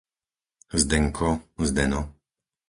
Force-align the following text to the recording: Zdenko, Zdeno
Zdenko, 0.81 1.29
Zdeno 1.67 2.01